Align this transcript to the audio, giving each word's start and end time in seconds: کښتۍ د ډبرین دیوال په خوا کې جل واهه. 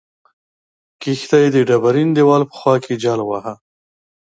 کښتۍ 1.01 1.45
د 1.51 1.57
ډبرین 1.69 2.09
دیوال 2.17 2.41
په 2.49 2.55
خوا 2.59 2.75
کې 2.83 2.93
جل 3.03 3.19
واهه. 3.25 3.53